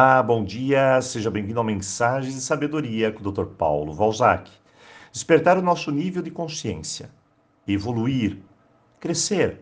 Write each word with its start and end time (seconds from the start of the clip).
Ah, 0.00 0.22
bom 0.22 0.44
dia, 0.44 1.02
seja 1.02 1.28
bem-vindo 1.28 1.58
ao 1.58 1.64
Mensagens 1.64 2.32
de 2.32 2.40
Sabedoria 2.40 3.10
com 3.10 3.18
o 3.18 3.32
Dr. 3.32 3.46
Paulo 3.46 3.92
Valzac. 3.92 4.48
Despertar 5.10 5.58
o 5.58 5.62
nosso 5.62 5.90
nível 5.90 6.22
de 6.22 6.30
consciência, 6.30 7.10
evoluir, 7.66 8.38
crescer, 9.00 9.60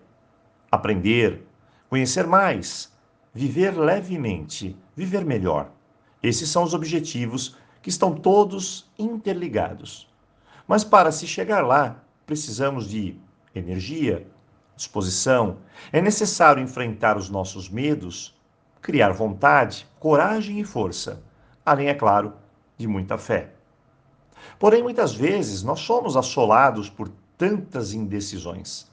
aprender, 0.71 1.43
conhecer 1.89 2.27
mais, 2.27 2.93
viver 3.33 3.79
levemente, 3.79 4.77
viver 4.95 5.25
melhor. 5.25 5.71
Esses 6.23 6.51
são 6.51 6.65
os 6.65 6.75
objetivos 6.75 7.57
que 7.81 7.89
estão 7.89 8.15
todos 8.15 8.93
interligados. 8.99 10.07
Mas 10.69 10.85
para 10.85 11.11
se 11.13 11.27
chegar 11.27 11.67
lá, 11.67 12.05
precisamos 12.27 12.87
de 12.87 13.17
energia, 13.55 14.27
disposição. 14.77 15.57
É 15.91 16.03
necessário 16.03 16.63
enfrentar 16.63 17.17
os 17.17 17.31
nossos 17.31 17.71
medos 17.71 18.36
criar 18.81 19.13
vontade, 19.13 19.87
coragem 19.99 20.61
e 20.61 20.65
força, 20.65 21.23
além, 21.65 21.89
é 21.89 21.95
claro, 21.95 22.33
de 22.77 22.87
muita 22.87 23.19
fé. 23.19 23.51
Porém, 24.59 24.83
muitas 24.83 25.15
vezes 25.15 25.63
nós 25.63 25.81
somos 25.81 26.17
assolados 26.17 26.89
por 26.89 27.11
tantas 27.37 27.93
indecisões, 27.93 28.91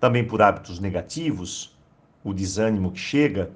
também 0.00 0.26
por 0.26 0.40
hábitos 0.42 0.80
negativos, 0.80 1.76
o 2.24 2.32
desânimo 2.32 2.92
que 2.92 2.98
chega. 2.98 3.50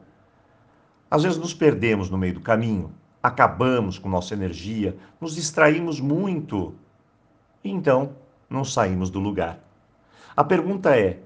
Às 1.10 1.22
vezes 1.22 1.38
nos 1.38 1.54
perdemos 1.54 2.10
no 2.10 2.18
meio 2.18 2.34
do 2.34 2.40
caminho, 2.40 2.92
acabamos 3.22 3.98
com 3.98 4.08
nossa 4.08 4.34
energia, 4.34 4.96
nos 5.20 5.34
distraímos 5.34 6.00
muito 6.00 6.74
e 7.62 7.70
então 7.70 8.16
não 8.48 8.64
saímos 8.64 9.10
do 9.10 9.20
lugar. 9.20 9.58
A 10.36 10.42
pergunta 10.42 10.96
é: 10.96 11.20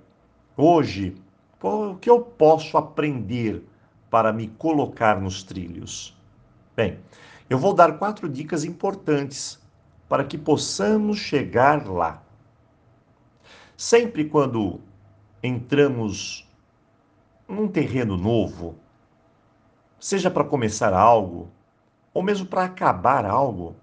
hoje, 0.57 1.17
o 1.63 1.97
que 1.97 2.11
eu 2.11 2.21
posso 2.21 2.77
aprender 2.77 3.63
para 4.11 4.33
me 4.33 4.49
colocar 4.49 5.21
nos 5.21 5.43
trilhos? 5.43 6.17
Bem, 6.75 7.01
eu 7.49 7.59
vou 7.59 7.73
dar 7.73 7.99
quatro 7.99 8.29
dicas 8.29 8.65
importantes 8.65 9.59
para 10.09 10.25
que 10.25 10.37
possamos 10.37 11.19
chegar 11.19 11.87
lá. 11.87 12.23
Sempre 13.77 14.25
quando 14.25 14.81
entramos 15.43 16.49
num 17.49 17.69
terreno 17.69 18.17
novo, 18.17 18.77
seja 19.99 20.31
para 20.31 20.45
começar 20.45 20.93
algo 20.93 21.51
ou 22.13 22.23
mesmo 22.23 22.47
para 22.47 22.65
acabar 22.65 23.27
algo, 23.27 23.77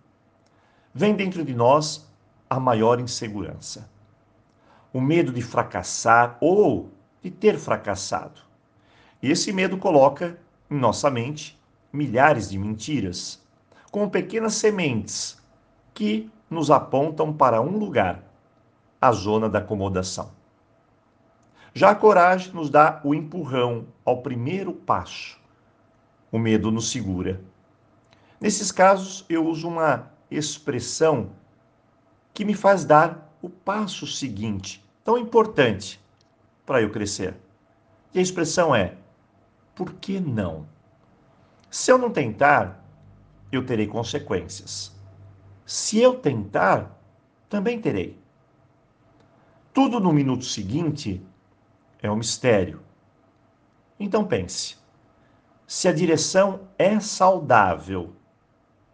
vem 0.93 1.15
dentro 1.15 1.45
de 1.45 1.53
nós 1.53 2.11
a 2.49 2.59
maior 2.59 2.99
insegurança. 2.99 3.89
O 4.91 4.99
medo 4.99 5.31
de 5.31 5.41
fracassar 5.41 6.37
ou 6.41 6.89
de 7.21 7.29
ter 7.31 7.57
fracassado. 7.57 8.41
E 9.23 9.31
esse 9.31 9.53
medo 9.53 9.77
coloca 9.77 10.37
em 10.69 10.77
nossa 10.77 11.09
mente 11.09 11.57
milhares 11.93 12.49
de 12.49 12.59
mentiras, 12.59 13.41
como 13.89 14.09
pequenas 14.09 14.55
sementes 14.55 15.41
que 15.93 16.29
nos 16.49 16.69
apontam 16.69 17.31
para 17.31 17.61
um 17.61 17.77
lugar, 17.77 18.21
a 18.99 19.13
zona 19.13 19.47
da 19.47 19.59
acomodação. 19.59 20.29
Já 21.73 21.91
a 21.91 21.95
coragem 21.95 22.53
nos 22.53 22.69
dá 22.69 22.99
o 23.01 23.15
empurrão 23.15 23.87
ao 24.03 24.21
primeiro 24.21 24.73
passo. 24.73 25.39
O 26.29 26.37
medo 26.37 26.69
nos 26.69 26.91
segura. 26.91 27.39
Nesses 28.41 28.73
casos, 28.73 29.25
eu 29.29 29.47
uso 29.47 29.69
uma 29.69 30.11
expressão 30.29 31.29
que 32.33 32.43
me 32.43 32.53
faz 32.53 32.83
dar 32.83 33.33
o 33.41 33.49
passo 33.49 34.05
seguinte, 34.05 34.83
tão 35.01 35.17
importante 35.17 35.97
para 36.65 36.81
eu 36.81 36.89
crescer. 36.89 37.35
E 38.13 38.19
a 38.19 38.21
expressão 38.21 38.75
é: 38.75 38.97
por 39.75 39.93
que 39.93 40.19
não? 40.19 40.67
Se 41.69 41.91
eu 41.91 41.97
não 41.97 42.11
tentar, 42.11 42.83
eu 43.51 43.65
terei 43.65 43.87
consequências. 43.87 44.95
Se 45.65 45.99
eu 45.99 46.19
tentar, 46.19 46.99
também 47.49 47.79
terei. 47.79 48.19
Tudo 49.73 49.99
no 49.99 50.13
minuto 50.13 50.45
seguinte 50.45 51.25
é 52.01 52.11
um 52.11 52.17
mistério. 52.17 52.81
Então 53.99 54.25
pense: 54.25 54.77
se 55.65 55.87
a 55.87 55.91
direção 55.91 56.67
é 56.77 56.99
saudável, 56.99 58.13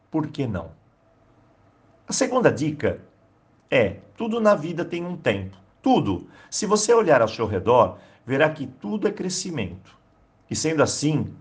por 0.09 0.27
que 0.27 0.47
não? 0.47 0.71
A 2.07 2.13
segunda 2.13 2.51
dica 2.51 3.01
é: 3.69 3.99
tudo 4.15 4.39
na 4.39 4.55
vida 4.55 4.85
tem 4.85 5.05
um 5.05 5.17
tempo. 5.17 5.57
Tudo. 5.81 6.29
Se 6.49 6.65
você 6.65 6.93
olhar 6.93 7.21
ao 7.21 7.27
seu 7.27 7.45
redor, 7.45 7.97
verá 8.25 8.49
que 8.49 8.65
tudo 8.65 9.07
é 9.07 9.11
crescimento. 9.11 9.98
E 10.49 10.55
sendo 10.55 10.81
assim, 10.81 11.33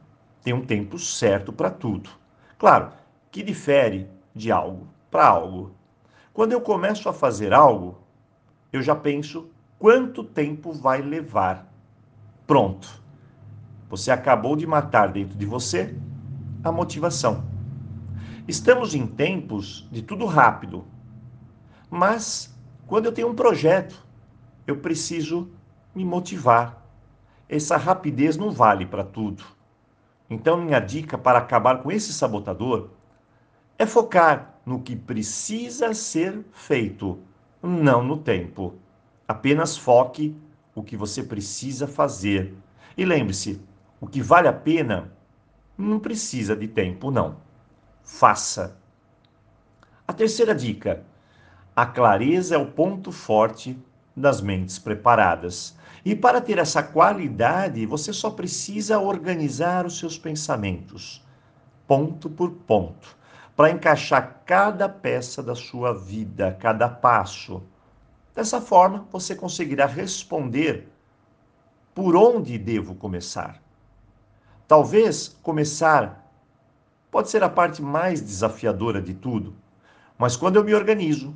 tem 0.42 0.52
um 0.52 0.64
tempo 0.64 0.98
certo 0.98 1.52
para 1.52 1.70
tudo. 1.70 2.10
Claro, 2.58 2.92
que 3.30 3.42
difere 3.42 4.08
de 4.34 4.52
algo 4.52 4.86
para 5.10 5.26
algo. 5.26 5.72
Quando 6.32 6.52
eu 6.52 6.60
começo 6.60 7.08
a 7.08 7.12
fazer 7.12 7.52
algo, 7.52 7.98
eu 8.72 8.82
já 8.82 8.94
penso 8.94 9.48
quanto 9.78 10.22
tempo 10.22 10.72
vai 10.72 11.00
levar. 11.00 11.66
Pronto. 12.46 13.02
Você 13.88 14.10
acabou 14.10 14.54
de 14.54 14.66
matar 14.66 15.12
dentro 15.12 15.36
de 15.36 15.46
você 15.46 15.96
a 16.62 16.70
motivação. 16.70 17.44
Estamos 18.46 18.94
em 18.94 19.06
tempos 19.06 19.88
de 19.90 20.02
tudo 20.02 20.26
rápido. 20.26 20.84
Mas 21.90 22.54
quando 22.86 23.06
eu 23.06 23.12
tenho 23.12 23.28
um 23.28 23.34
projeto, 23.34 24.06
eu 24.66 24.76
preciso 24.76 25.50
me 25.94 26.04
motivar, 26.04 26.87
essa 27.48 27.76
rapidez 27.76 28.36
não 28.36 28.50
vale 28.50 28.84
para 28.84 29.04
tudo. 29.04 29.44
Então, 30.28 30.60
minha 30.60 30.80
dica 30.80 31.16
para 31.16 31.38
acabar 31.38 31.82
com 31.82 31.90
esse 31.90 32.12
sabotador 32.12 32.90
é 33.78 33.86
focar 33.86 34.54
no 34.66 34.82
que 34.82 34.94
precisa 34.94 35.94
ser 35.94 36.44
feito, 36.52 37.18
não 37.62 38.02
no 38.02 38.18
tempo. 38.18 38.74
Apenas 39.26 39.76
foque 39.76 40.36
o 40.74 40.82
que 40.82 40.96
você 40.96 41.22
precisa 41.22 41.86
fazer. 41.86 42.54
E 42.96 43.04
lembre-se, 43.04 43.60
o 44.00 44.06
que 44.06 44.20
vale 44.20 44.48
a 44.48 44.52
pena 44.52 45.12
não 45.76 45.98
precisa 45.98 46.54
de 46.54 46.68
tempo, 46.68 47.10
não. 47.10 47.36
Faça. 48.02 48.76
A 50.06 50.12
terceira 50.12 50.54
dica: 50.54 51.04
a 51.74 51.86
clareza 51.86 52.56
é 52.56 52.58
o 52.58 52.66
ponto 52.66 53.12
forte 53.12 53.78
das 54.18 54.40
mentes 54.40 54.78
preparadas. 54.78 55.76
E 56.04 56.14
para 56.14 56.40
ter 56.40 56.58
essa 56.58 56.82
qualidade, 56.82 57.84
você 57.86 58.12
só 58.12 58.30
precisa 58.30 58.98
organizar 58.98 59.86
os 59.86 59.98
seus 59.98 60.18
pensamentos, 60.18 61.24
ponto 61.86 62.30
por 62.30 62.50
ponto, 62.50 63.16
para 63.56 63.70
encaixar 63.70 64.42
cada 64.46 64.88
peça 64.88 65.42
da 65.42 65.54
sua 65.54 65.92
vida, 65.92 66.56
cada 66.60 66.88
passo. 66.88 67.62
Dessa 68.34 68.60
forma, 68.60 69.06
você 69.10 69.34
conseguirá 69.34 69.86
responder 69.86 70.88
por 71.94 72.14
onde 72.14 72.56
devo 72.56 72.94
começar. 72.94 73.60
Talvez 74.68 75.36
começar 75.42 76.30
pode 77.10 77.30
ser 77.30 77.42
a 77.42 77.48
parte 77.48 77.82
mais 77.82 78.20
desafiadora 78.20 79.02
de 79.02 79.14
tudo, 79.14 79.56
mas 80.16 80.36
quando 80.36 80.56
eu 80.56 80.64
me 80.64 80.74
organizo, 80.74 81.34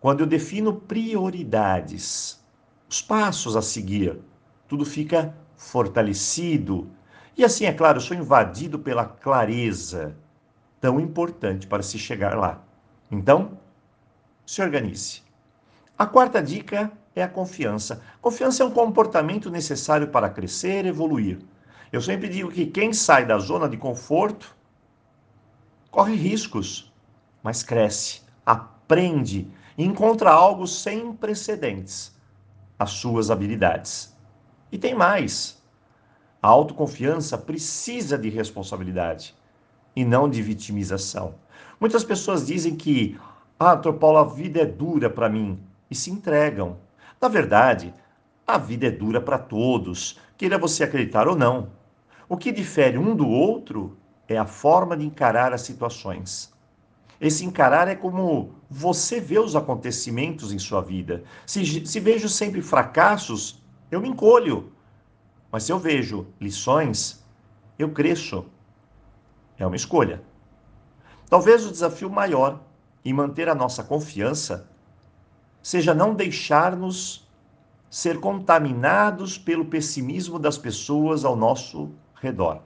quando 0.00 0.20
eu 0.20 0.26
defino 0.26 0.74
prioridades, 0.74 2.40
os 2.88 3.00
passos 3.02 3.56
a 3.56 3.62
seguir, 3.62 4.20
tudo 4.68 4.84
fica 4.84 5.34
fortalecido. 5.56 6.90
E 7.36 7.44
assim, 7.44 7.64
é 7.64 7.72
claro, 7.72 7.98
eu 7.98 8.02
sou 8.02 8.16
invadido 8.16 8.78
pela 8.78 9.04
clareza, 9.04 10.16
tão 10.80 11.00
importante 11.00 11.66
para 11.66 11.82
se 11.82 11.98
chegar 11.98 12.36
lá. 12.36 12.62
Então, 13.10 13.58
se 14.44 14.62
organize. 14.62 15.22
A 15.98 16.06
quarta 16.06 16.42
dica 16.42 16.92
é 17.14 17.22
a 17.22 17.28
confiança. 17.28 18.02
Confiança 18.20 18.62
é 18.62 18.66
um 18.66 18.70
comportamento 18.70 19.50
necessário 19.50 20.08
para 20.08 20.28
crescer 20.28 20.84
e 20.84 20.88
evoluir. 20.88 21.38
Eu 21.90 22.02
sempre 22.02 22.28
digo 22.28 22.50
que 22.50 22.66
quem 22.66 22.92
sai 22.92 23.24
da 23.24 23.38
zona 23.38 23.68
de 23.68 23.76
conforto 23.76 24.54
corre 25.90 26.14
riscos, 26.14 26.92
mas 27.42 27.62
cresce, 27.62 28.20
aprende 28.44 29.50
encontra 29.84 30.30
algo 30.30 30.66
sem 30.66 31.12
precedentes 31.12 32.16
as 32.78 32.90
suas 32.90 33.30
habilidades. 33.30 34.14
E 34.70 34.78
tem 34.78 34.94
mais. 34.94 35.62
A 36.42 36.48
autoconfiança 36.48 37.36
precisa 37.38 38.18
de 38.18 38.28
responsabilidade 38.28 39.34
e 39.94 40.04
não 40.04 40.28
de 40.28 40.42
vitimização. 40.42 41.34
Muitas 41.80 42.04
pessoas 42.04 42.46
dizem 42.46 42.76
que, 42.76 43.18
ah, 43.58 43.76
Paulo, 43.76 44.18
a 44.18 44.24
vida 44.24 44.60
é 44.60 44.66
dura 44.66 45.08
para 45.08 45.28
mim 45.28 45.58
e 45.90 45.94
se 45.94 46.10
entregam. 46.10 46.76
Na 47.20 47.28
verdade, 47.28 47.92
a 48.46 48.58
vida 48.58 48.86
é 48.86 48.90
dura 48.90 49.20
para 49.20 49.38
todos, 49.38 50.20
queira 50.36 50.58
você 50.58 50.84
acreditar 50.84 51.26
ou 51.26 51.34
não. 51.34 51.70
O 52.28 52.36
que 52.36 52.52
difere 52.52 52.98
um 52.98 53.14
do 53.14 53.28
outro 53.28 53.96
é 54.28 54.36
a 54.36 54.46
forma 54.46 54.96
de 54.96 55.06
encarar 55.06 55.52
as 55.52 55.62
situações. 55.62 56.52
Esse 57.20 57.44
encarar 57.44 57.88
é 57.88 57.94
como 57.94 58.54
você 58.68 59.20
vê 59.20 59.38
os 59.38 59.56
acontecimentos 59.56 60.52
em 60.52 60.58
sua 60.58 60.80
vida. 60.80 61.24
Se, 61.46 61.86
se 61.86 62.00
vejo 62.00 62.28
sempre 62.28 62.60
fracassos, 62.60 63.62
eu 63.90 64.00
me 64.00 64.08
encolho. 64.08 64.72
Mas 65.50 65.64
se 65.64 65.72
eu 65.72 65.78
vejo 65.78 66.26
lições, 66.40 67.24
eu 67.78 67.90
cresço. 67.90 68.46
É 69.58 69.66
uma 69.66 69.76
escolha. 69.76 70.22
Talvez 71.28 71.64
o 71.64 71.70
desafio 71.70 72.10
maior 72.10 72.60
em 73.04 73.12
manter 73.12 73.48
a 73.48 73.54
nossa 73.54 73.82
confiança 73.82 74.68
seja 75.62 75.94
não 75.94 76.14
deixar-nos 76.14 77.26
ser 77.88 78.20
contaminados 78.20 79.38
pelo 79.38 79.64
pessimismo 79.64 80.38
das 80.38 80.58
pessoas 80.58 81.24
ao 81.24 81.34
nosso 81.34 81.90
redor. 82.20 82.60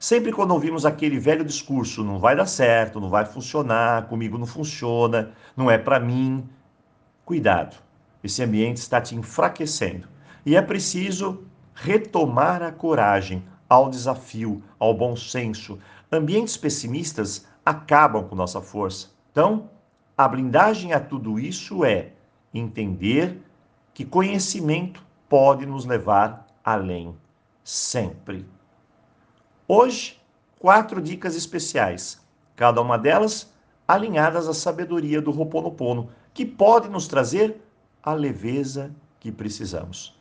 Sempre 0.00 0.32
quando 0.32 0.52
ouvimos 0.52 0.86
aquele 0.86 1.18
velho 1.18 1.44
discurso, 1.44 2.02
não 2.02 2.18
vai 2.18 2.34
dar 2.34 2.46
certo, 2.46 2.98
não 2.98 3.10
vai 3.10 3.26
funcionar, 3.26 4.08
comigo 4.08 4.38
não 4.38 4.46
funciona, 4.46 5.32
não 5.54 5.70
é 5.70 5.76
para 5.76 6.00
mim, 6.00 6.48
cuidado. 7.22 7.76
Esse 8.24 8.42
ambiente 8.42 8.78
está 8.78 8.98
te 8.98 9.14
enfraquecendo. 9.14 10.08
E 10.46 10.56
é 10.56 10.62
preciso 10.62 11.44
retomar 11.74 12.62
a 12.62 12.72
coragem 12.72 13.44
ao 13.68 13.90
desafio, 13.90 14.62
ao 14.78 14.94
bom 14.94 15.14
senso. 15.14 15.78
Ambientes 16.10 16.56
pessimistas 16.56 17.46
acabam 17.62 18.26
com 18.26 18.34
nossa 18.34 18.62
força. 18.62 19.08
Então, 19.30 19.68
a 20.16 20.26
blindagem 20.26 20.94
a 20.94 20.98
tudo 20.98 21.38
isso 21.38 21.84
é 21.84 22.12
entender 22.54 23.38
que 23.92 24.06
conhecimento 24.06 25.04
pode 25.28 25.66
nos 25.66 25.84
levar 25.84 26.46
além, 26.64 27.14
sempre. 27.62 28.46
Hoje, 29.72 30.20
quatro 30.58 31.00
dicas 31.00 31.36
especiais, 31.36 32.20
cada 32.56 32.82
uma 32.82 32.98
delas 32.98 33.54
alinhadas 33.86 34.48
à 34.48 34.52
sabedoria 34.52 35.22
do 35.22 35.30
Roponopono, 35.30 36.10
que 36.34 36.44
pode 36.44 36.88
nos 36.88 37.06
trazer 37.06 37.62
a 38.02 38.12
leveza 38.12 38.92
que 39.20 39.30
precisamos. 39.30 40.18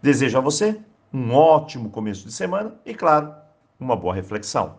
Desejo 0.00 0.38
a 0.38 0.40
você 0.40 0.80
um 1.12 1.34
ótimo 1.34 1.90
começo 1.90 2.26
de 2.26 2.32
semana 2.32 2.74
e, 2.82 2.94
claro, 2.94 3.34
uma 3.78 3.94
boa 3.94 4.14
reflexão. 4.14 4.78